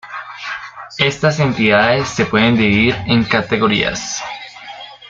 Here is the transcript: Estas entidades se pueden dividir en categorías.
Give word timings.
Estas 0.97 1.39
entidades 1.39 2.07
se 2.09 2.25
pueden 2.25 2.55
dividir 2.57 2.95
en 3.05 3.23
categorías. 3.23 4.19